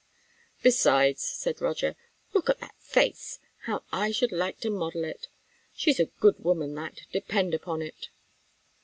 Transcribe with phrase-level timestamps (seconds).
[0.63, 1.95] "Besides," said Roger,
[2.33, 3.37] "look at that face!
[3.65, 5.27] How I should like to model it.
[5.75, 8.09] She's a good woman that, depend upon it."